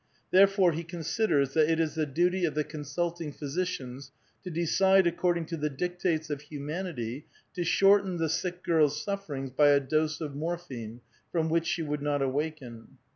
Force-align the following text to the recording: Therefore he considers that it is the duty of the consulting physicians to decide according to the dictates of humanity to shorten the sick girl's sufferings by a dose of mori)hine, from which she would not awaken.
Therefore 0.31 0.71
he 0.71 0.83
considers 0.83 1.53
that 1.53 1.69
it 1.71 1.79
is 1.79 1.93
the 1.93 2.07
duty 2.07 2.43
of 2.45 2.55
the 2.55 2.63
consulting 2.63 3.31
physicians 3.31 4.11
to 4.43 4.49
decide 4.49 5.05
according 5.05 5.45
to 5.45 5.57
the 5.57 5.69
dictates 5.69 6.31
of 6.31 6.41
humanity 6.41 7.27
to 7.53 7.63
shorten 7.63 8.17
the 8.17 8.27
sick 8.27 8.63
girl's 8.63 8.99
sufferings 8.99 9.51
by 9.51 9.67
a 9.69 9.79
dose 9.79 10.19
of 10.19 10.33
mori)hine, 10.33 11.01
from 11.31 11.49
which 11.49 11.67
she 11.67 11.83
would 11.83 12.01
not 12.01 12.23
awaken. 12.23 12.97